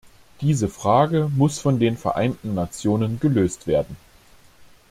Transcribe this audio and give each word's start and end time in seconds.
Diese 0.41 0.67
Frage 0.67 1.29
muss 1.35 1.59
von 1.59 1.77
den 1.77 1.95
Vereinten 1.95 2.55
Nationen 2.55 3.19
gelöst 3.19 3.67
werden. 3.67 3.95